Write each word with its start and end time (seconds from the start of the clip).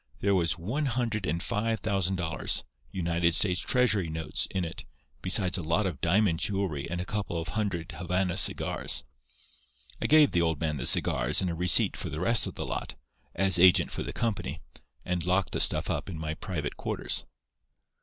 There 0.17 0.33
was 0.33 0.57
one 0.57 0.87
hundred 0.87 1.27
and 1.27 1.43
five 1.43 1.81
thousand 1.81 2.15
dollars, 2.15 2.63
United 2.91 3.35
States 3.35 3.59
treasury 3.59 4.09
notes, 4.09 4.47
in 4.49 4.65
it, 4.65 4.83
besides 5.21 5.59
a 5.59 5.61
lot 5.61 5.85
of 5.85 6.01
diamond 6.01 6.39
jewelry 6.39 6.89
and 6.89 6.99
a 6.99 7.05
couple 7.05 7.37
of 7.39 7.49
hundred 7.49 7.91
Havana 7.91 8.35
cigars. 8.37 9.03
I 10.01 10.07
gave 10.07 10.31
the 10.31 10.41
old 10.41 10.59
man 10.59 10.77
the 10.77 10.87
cigars 10.87 11.39
and 11.39 11.51
a 11.51 11.53
receipt 11.53 11.95
for 11.95 12.09
the 12.09 12.19
rest 12.19 12.47
of 12.47 12.55
the 12.55 12.65
lot, 12.65 12.95
as 13.35 13.59
agent 13.59 13.91
for 13.91 14.01
the 14.01 14.11
company, 14.11 14.59
and 15.05 15.23
locked 15.23 15.51
the 15.53 15.59
stuff 15.59 15.87
up 15.87 16.09
in 16.09 16.17
my 16.17 16.33
private 16.33 16.77
quarters. 16.77 17.23